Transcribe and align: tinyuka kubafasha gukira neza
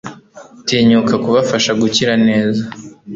tinyuka 0.67 1.13
kubafasha 1.23 1.71
gukira 1.81 2.13
neza 2.27 2.63